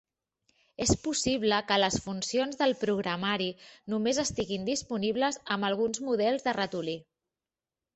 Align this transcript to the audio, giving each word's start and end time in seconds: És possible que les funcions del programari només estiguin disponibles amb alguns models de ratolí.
És 0.85 0.93
possible 1.03 1.59
que 1.71 1.77
les 1.83 1.99
funcions 2.07 2.59
del 2.63 2.75
programari 2.87 3.53
només 3.95 4.23
estiguin 4.27 4.69
disponibles 4.75 5.43
amb 5.57 5.73
alguns 5.73 6.07
models 6.11 6.51
de 6.51 6.61
ratolí. 6.65 7.03